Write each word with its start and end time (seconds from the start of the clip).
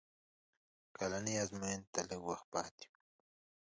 کلنۍ 0.97 1.35
ازموینې 1.43 1.87
ته 1.93 2.01
لږ 2.09 2.21
وخت 2.29 2.45
پاتې 2.53 2.85
و 2.89 2.91